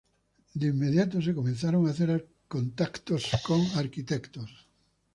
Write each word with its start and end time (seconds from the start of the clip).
De 0.55 0.65
inmediato 0.65 1.21
se 1.21 1.31
comenzaron 1.35 1.85
a 1.85 1.91
hacer 1.91 2.27
contactos 2.47 3.23
con 3.45 3.61
arquitectos. 3.75 4.67